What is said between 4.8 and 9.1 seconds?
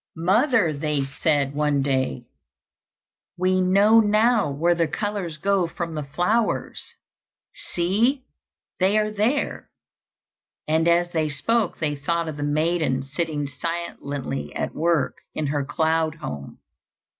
colours go from the flowers. See, they